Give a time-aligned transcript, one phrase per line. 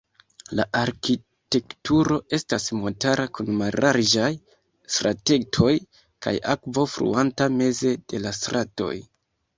[0.59, 4.31] La arkitekturo estas montara kun mallarĝaj
[4.95, 5.71] stratetoj
[6.27, 8.93] kaj akvo fluanta meze de la stratoj.